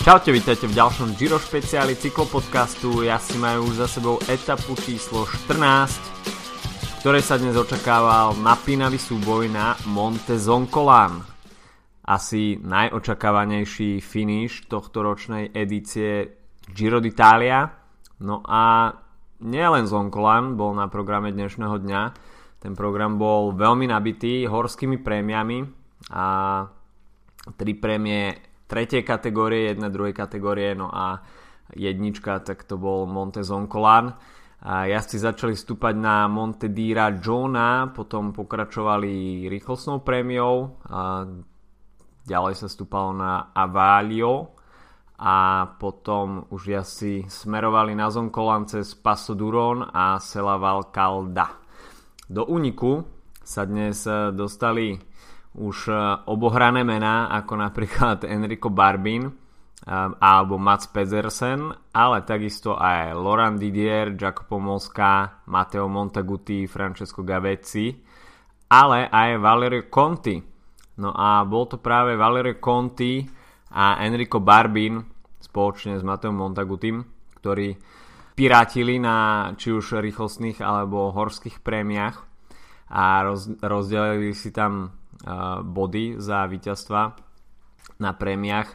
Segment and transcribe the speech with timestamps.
[0.00, 3.04] Čaute, vítajte v ďalšom Giro špeciáli cyklopodcastu.
[3.04, 8.96] Ja si majú už za sebou etapu číslo 14, v ktorej sa dnes očakával napínavý
[8.96, 11.20] súboj na Monte Zoncolan.
[12.00, 16.32] Asi najočakávanejší finish tohto ročnej edície
[16.72, 17.68] Giro d'Italia.
[18.24, 18.96] No a
[19.44, 22.02] nielen Zoncolan bol na programe dnešného dňa.
[22.56, 25.60] Ten program bol veľmi nabitý horskými prémiami
[26.16, 26.24] a
[27.52, 31.18] tri prémie tretej kategórie, jedna druhej kategórie, no a
[31.74, 34.14] jednička, tak to bol Monte Zoncolan.
[34.60, 41.24] A jazdci začali stúpať na Monte Dira Jona, potom pokračovali rýchlostnou prémiou, a
[42.28, 44.54] ďalej sa stúpalo na Avalio
[45.16, 51.56] a potom už jazdci smerovali na Zoncolan cez Passo Duron a Selaval Calda.
[52.28, 53.00] Do úniku
[53.40, 54.04] sa dnes
[54.36, 54.94] dostali
[55.58, 55.94] už e,
[56.30, 59.32] obohrané mená ako napríklad Enrico Barbin e,
[60.20, 67.90] alebo Mats Pedersen, ale takisto aj Laurent Didier, Jacopo Mosca, Matteo Montaguti, Francesco Gavezzi,
[68.70, 70.38] ale aj Valerio Conti.
[71.00, 73.24] No a bol to práve Valerio Conti
[73.72, 75.00] a Enrico Barbin
[75.40, 77.02] spoločne s Matteom Montagutim,
[77.40, 77.74] ktorí
[78.36, 82.16] pirátili na či už rýchlostných alebo horských prémiách
[82.92, 84.99] a roz, rozdelili si tam
[85.64, 87.12] body za víťazstva
[88.00, 88.68] na prémiách.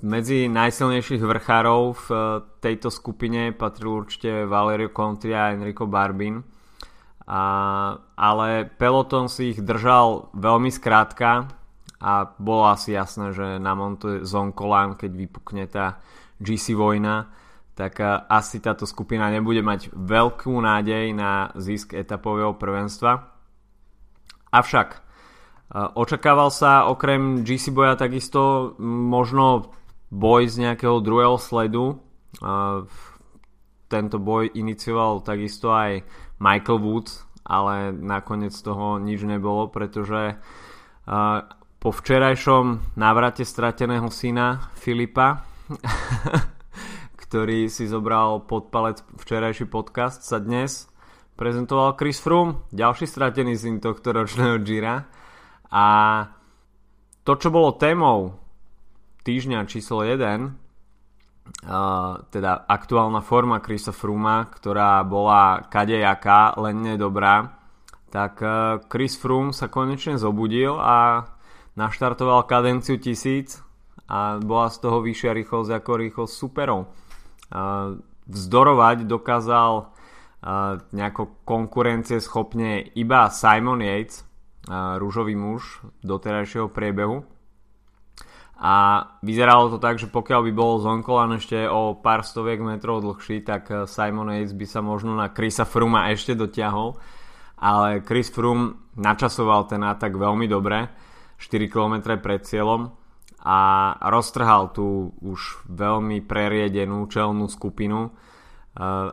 [0.00, 2.18] Medzi najsilnejších vrchárov v e,
[2.64, 6.40] tejto skupine patril určite Valerio Conti a Enrico Barbin.
[7.28, 8.48] Ale
[8.80, 11.44] peloton si ich držal veľmi skrátka
[12.00, 16.00] a bolo asi jasné, že na Monte Zoncolan, keď vypukne tá
[16.40, 17.28] GC vojna,
[17.76, 23.28] tak e, asi táto skupina nebude mať veľkú nádej na zisk etapového prvenstva.
[24.56, 25.07] Avšak
[25.68, 29.68] Očakával sa okrem GC boja takisto možno
[30.08, 32.00] boj z nejakého druhého sledu.
[33.88, 36.08] Tento boj inicioval takisto aj
[36.40, 40.40] Michael Woods, ale nakoniec toho nič nebolo, pretože
[41.78, 45.44] po včerajšom návrate strateného syna Filipa,
[47.28, 50.88] ktorý si zobral pod palec včerajší podcast, sa dnes
[51.36, 55.17] prezentoval Chris Froome, ďalší stratený syn tohto ročného Gira
[55.68, 55.86] a
[57.24, 58.40] to, čo bolo témou
[59.24, 60.48] týždňa číslo 1, uh,
[62.32, 67.60] teda aktuálna forma Chrisa Fruma, ktorá bola kadejaká, len nedobrá,
[68.08, 71.28] tak uh, Chris Froome sa konečne zobudil a
[71.76, 73.60] naštartoval kadenciu 1000
[74.08, 76.88] a bola z toho vyššia rýchlosť ako rýchlosť superov.
[77.52, 79.88] Uh, vzdorovať dokázal
[80.94, 84.22] nejako konkurencie schopne iba Simon Yates,
[84.66, 87.24] rúžový muž doterajšieho priebehu.
[88.58, 93.46] A vyzeralo to tak, že pokiaľ by bol Zonkolan ešte o pár stoviek metrov dlhší,
[93.46, 96.98] tak eh, Simon Yates by sa možno na Chrisa Fruma ešte dotiahol.
[97.58, 100.86] Ale Chris Froome načasoval ten atak veľmi dobre,
[101.42, 102.94] 4 km pred cieľom
[103.42, 103.58] a
[104.10, 108.10] roztrhal tú už veľmi preriedenú čelnú skupinu eh,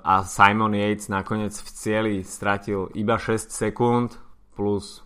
[0.00, 4.16] a Simon Yates nakoniec v cieli stratil iba 6 sekúnd
[4.56, 5.03] plus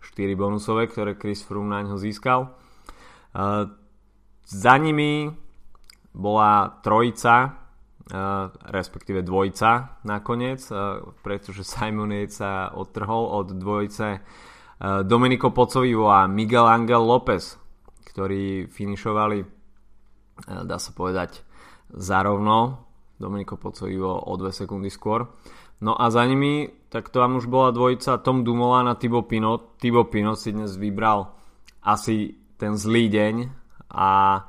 [0.00, 2.54] 4 bonusové, ktoré Chris Froome na ňo získal.
[4.48, 5.28] Za nimi
[6.14, 7.60] bola trojica,
[8.72, 10.64] respektíve dvojica nakoniec,
[11.20, 14.24] pretože Simon Yates sa odtrhol od dvojice
[15.04, 17.60] Domenico Pocovivo a Miguel Angel López,
[18.08, 19.44] ktorí finišovali,
[20.64, 21.44] dá sa povedať,
[21.92, 22.88] zarovno.
[23.18, 25.26] Domenico Pocovivo o 2 sekundy skôr.
[25.78, 29.78] No a za nimi, tak to tam už bola dvojica Tom Dumoulin a Thibaut Pinot.
[29.78, 31.30] Thibaut Pinot si dnes vybral
[31.86, 33.34] asi ten zlý deň
[33.94, 34.42] a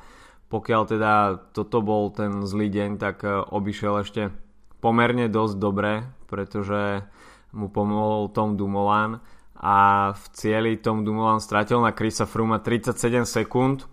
[0.50, 1.14] pokiaľ teda
[1.54, 4.34] toto bol ten zlý deň, tak e, obišiel ešte
[4.82, 7.06] pomerne dosť dobre, pretože
[7.54, 9.22] mu pomohol Tom Dumoulin
[9.62, 13.86] a v cieli Tom Dumoulin stratil na Chrisa Fruma 37 sekúnd,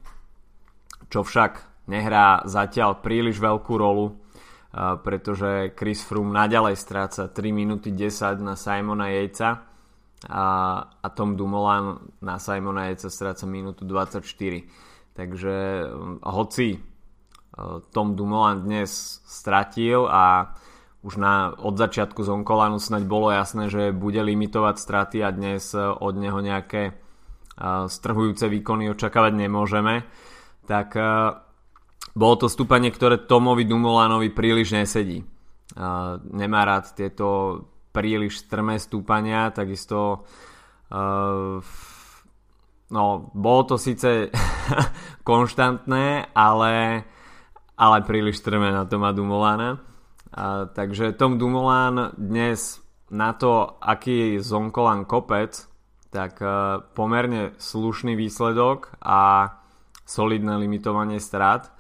[1.13, 4.17] čo však nehrá zatiaľ príliš veľkú rolu
[4.77, 9.65] pretože Chris Froome naďalej stráca 3 minúty 10 na Simona Jejca
[10.29, 10.47] a,
[11.01, 14.21] a Tom Dumoulin na Simona Jejca stráca minútu 24.
[15.17, 15.55] Takže
[15.89, 18.93] um, hoci uh, Tom Dumoulin dnes
[19.25, 20.53] stratil a
[21.01, 25.73] už na, od začiatku z Onkolanu snaď bolo jasné, že bude limitovať straty a dnes
[25.73, 30.05] uh, od neho nejaké uh, strhujúce výkony očakávať nemôžeme,
[30.69, 30.99] tak
[32.17, 35.23] bolo to stúpanie, ktoré Tomovi Dumolanovi príliš nesedí.
[35.77, 37.61] Uh, nemá rád tieto
[37.93, 40.25] príliš strmé stúpania, takisto
[40.89, 41.61] uh,
[42.91, 44.31] no, bolo to síce
[45.29, 47.05] konštantné, ale,
[47.77, 49.83] ale príliš strme na Toma Dumolana.
[50.37, 55.55] A, takže Tom Dumoulin dnes na to, aký je Zonkolan kopec,
[56.11, 59.51] tak a, pomerne slušný výsledok a
[60.07, 61.73] solidné limitovanie strát.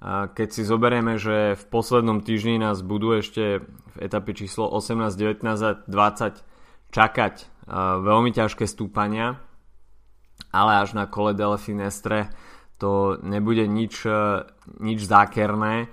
[0.00, 5.12] A, keď si zoberieme, že v poslednom týždni nás budú ešte v etape číslo 18,
[5.14, 6.44] 19 a 20
[6.90, 7.34] čakať
[8.02, 9.38] veľmi ťažké stúpania,
[10.50, 12.34] ale až na kole Dele Finestre
[12.82, 14.02] to nebude nič,
[14.82, 15.86] nič zákerné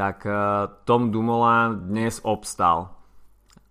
[0.00, 2.96] tak uh, Tom Dumoulin dnes obstal.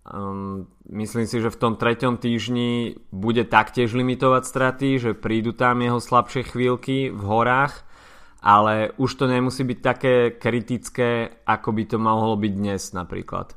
[0.06, 5.82] Um, myslím si, že v tom treťom týždni bude taktiež limitovať straty, že prídu tam
[5.82, 7.82] jeho slabšie chvíľky v horách,
[8.40, 13.52] ale už to nemusí byť také kritické, ako by to mohlo byť dnes napríklad.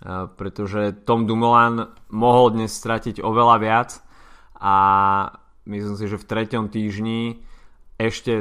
[0.00, 3.90] Uh, pretože Tom Dumoulin mohol dnes stratiť oveľa viac
[4.56, 4.76] a
[5.66, 7.42] myslím si, že v treťom týždni
[8.00, 8.40] ešte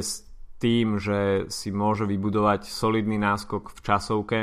[0.62, 4.40] tým, že si môže vybudovať solidný náskok v časovke,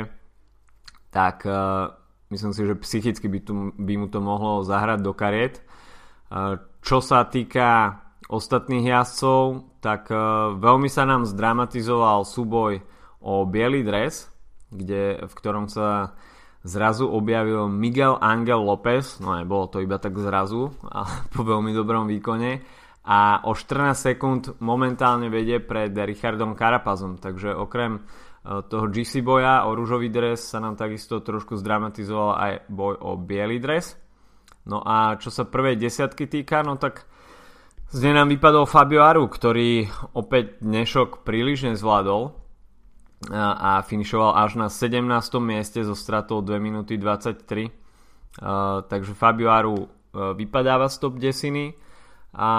[1.09, 1.95] tak uh,
[2.29, 5.63] myslím si, že psychicky by, tu, by mu to mohlo zahrať do kariet.
[6.27, 12.83] Uh, čo sa týka ostatných jazdcov, tak uh, veľmi sa nám zdramatizoval súboj
[13.23, 14.27] o biely dres,
[14.71, 16.15] kde, v ktorom sa
[16.67, 22.05] zrazu objavil Miguel Angel López, no nebolo to iba tak zrazu, ale po veľmi dobrom
[22.11, 22.61] výkone.
[23.07, 28.01] A o 14 sekúnd momentálne vedie pred Richardom Carapazom, takže okrem e,
[28.67, 33.63] toho GC boja o rúžový dres sa nám takisto trošku zdramatizoval aj boj o biely
[33.63, 33.95] dres.
[34.67, 37.07] No a čo sa prvej desiatky týka, no tak
[37.87, 42.35] z nám vypadol Fabio Aru, ktorý opäť dnešok príliš nezvládol
[43.31, 45.07] a, a finišoval až na 17.
[45.39, 47.71] mieste so stratou 2 minúty 23.
[48.43, 51.79] Uh, takže Fabio Aru uh, vypadáva z top desiny
[52.35, 52.49] a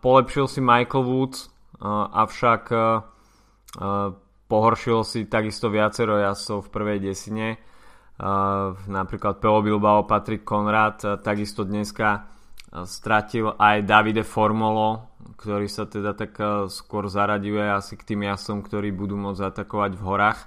[0.00, 1.52] polepšil si Michael Woods,
[1.84, 2.72] avšak
[4.48, 7.48] pohoršil si takisto viacero jazdcov v prvej desine.
[8.90, 12.39] Napríklad Pelo Bilbao, Patrick Conrad, takisto dneska
[12.86, 16.38] stratil aj Davide Formolo, ktorý sa teda tak
[16.70, 20.40] skôr zaraďuje asi k tým jasom, ktorí budú môcť atakovať v horách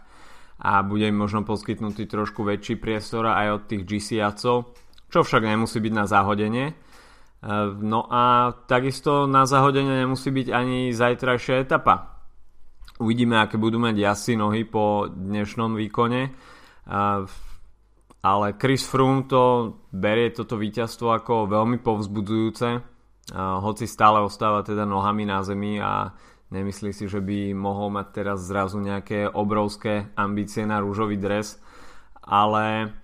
[0.63, 4.23] a bude im možno poskytnutý trošku väčší priestor aj od tých GC
[5.13, 6.73] čo však nemusí byť na zahodenie.
[6.73, 12.17] Ehm, no a takisto na zahodenie nemusí byť ani zajtrajšia etapa.
[12.97, 16.33] Uvidíme, aké budú mať jasy nohy po dnešnom výkone.
[18.23, 22.79] Ale Chris Froome to berie toto víťazstvo ako veľmi povzbudzujúce,
[23.35, 26.15] hoci stále ostáva teda nohami na zemi a
[26.47, 31.59] nemyslí si, že by mohol mať teraz zrazu nejaké obrovské ambície na rúžový dres.
[32.23, 32.95] Ale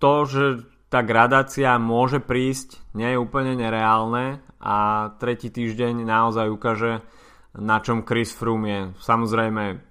[0.00, 0.44] to, že
[0.88, 4.76] tá gradácia môže prísť, nie je úplne nereálne a
[5.20, 7.04] tretí týždeň naozaj ukáže,
[7.52, 8.80] na čom Chris Froome je.
[9.04, 9.84] Samozrejme,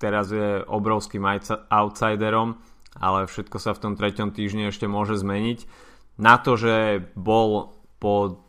[0.00, 1.24] teraz je obrovským
[1.68, 2.56] outsiderom,
[3.00, 5.68] ale všetko sa v tom treťom týždni ešte môže zmeniť.
[6.16, 8.44] Na to, že bol po,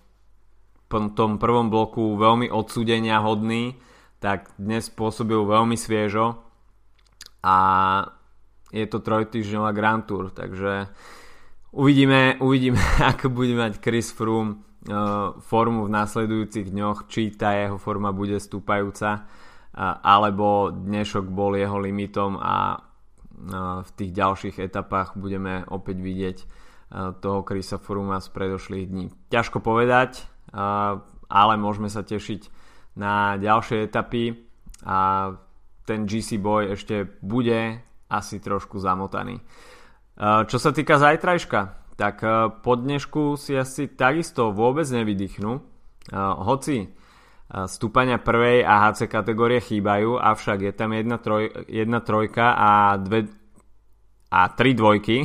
[0.88, 3.76] po tom prvom bloku veľmi odsúdenia hodný,
[4.24, 6.40] tak dnes pôsobil veľmi sviežo
[7.44, 7.58] a
[8.72, 10.92] je to trojtýždňová Grand Tour, takže
[11.78, 12.80] Uvidíme, uvidíme
[13.12, 18.42] ako bude mať Chris Froome uh, formu v následujúcich dňoch, či tá jeho forma bude
[18.42, 19.28] stúpajúca,
[19.78, 22.81] alebo dnešok bol jeho limitom a
[23.38, 26.38] v tých ďalších etapách budeme opäť vidieť
[27.22, 29.06] toho Chrisa Frooma z predošlých dní.
[29.30, 30.26] Ťažko povedať,
[31.30, 32.50] ale môžeme sa tešiť
[32.98, 34.50] na ďalšie etapy
[34.82, 35.32] a
[35.86, 37.80] ten GC boj ešte bude
[38.10, 39.40] asi trošku zamotaný.
[39.40, 41.62] Eh, čo sa týka zajtrajška,
[41.98, 42.22] tak
[42.62, 45.52] po dnešku si asi takisto vôbec nevydýchnu.
[45.54, 46.90] Eh, hoci
[47.47, 53.31] stúpania prvej a HC kategórie chýbajú, avšak je tam jedna, troj, jedna trojka a, dve,
[54.27, 55.23] a tri dvojky.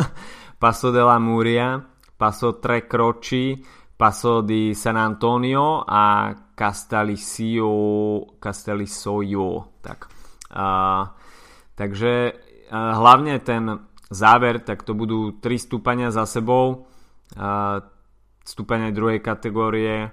[0.62, 1.78] Paso de la Muria,
[2.16, 3.54] Paso Tre Croci,
[3.94, 7.70] Paso di San Antonio a Castellisio,
[8.40, 9.78] Castellisoio.
[9.84, 9.98] Tak.
[10.48, 11.04] Uh,
[11.76, 12.32] takže
[12.72, 16.88] uh, hlavne ten záver, tak to budú 3 stúpania za sebou.
[18.40, 20.08] Stúpania druhej kategórie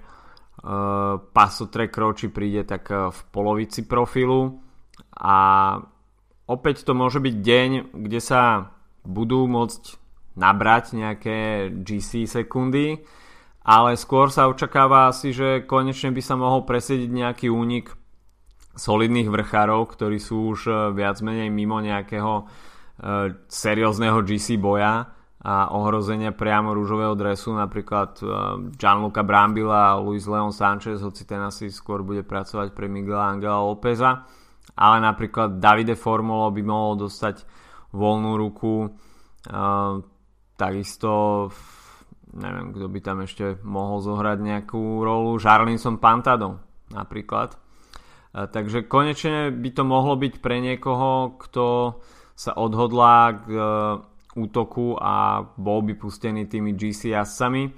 [1.33, 4.57] Paso Trek Roči príde tak v polovici profilu
[5.13, 5.37] a
[6.47, 8.71] opäť to môže byť deň, kde sa
[9.05, 10.01] budú môcť
[10.35, 13.03] nabrať nejaké GC sekundy,
[13.65, 17.93] ale skôr sa očakáva asi, že konečne by sa mohol presediť nejaký únik
[18.75, 25.14] solidných vrchárov, ktorí sú už viac menej mimo nejakého uh, seriózneho GC boja
[25.45, 28.17] a ohrozenia priamo rúžového dresu, napríklad
[28.73, 33.61] Gianluca Brambila a Luis Leon Sanchez, hoci ten asi skôr bude pracovať pre Miguela Angela
[33.61, 34.25] Lópeza,
[34.73, 37.45] ale napríklad Davide Formolo by mohol dostať
[37.93, 38.89] voľnú ruku,
[40.57, 41.11] takisto
[42.33, 46.57] neviem, kto by tam ešte mohol zohrať nejakú rolu, Jarlinson Pantado
[46.89, 47.53] napríklad.
[48.33, 51.95] Takže konečne by to mohlo byť pre niekoho, kto
[52.35, 53.47] sa odhodlá k
[54.35, 57.71] útoku a bol by pustený tými GC jazdcami.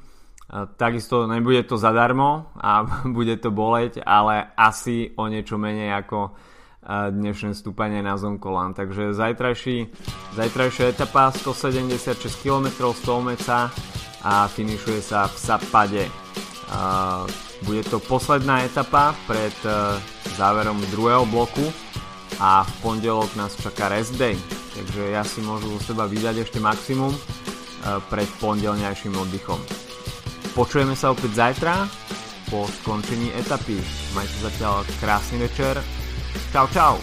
[0.80, 2.84] Takisto nebude to zadarmo a
[3.18, 6.34] bude to boleť, ale asi o niečo menej ako
[6.88, 8.72] dnešné stúpanie na Zonkolan.
[8.72, 9.92] Takže zajtrajší,
[10.40, 13.68] zajtrajšia etapa 176 km 100 meca
[14.24, 16.04] a finišuje sa v Sapade.
[17.68, 19.56] Bude to posledná etapa pred
[20.40, 21.87] záverom druhého bloku
[22.38, 24.38] a v pondelok nás čaká rest day
[24.78, 27.22] takže ja si môžu zo seba vydať ešte maximum e,
[28.14, 29.58] pred pondelňajším oddychom.
[30.54, 31.90] Počujeme sa opäť zajtra
[32.54, 33.82] po skončení etapy.
[34.14, 35.82] Majte zatiaľ krásny večer.
[36.54, 36.96] Čau čau.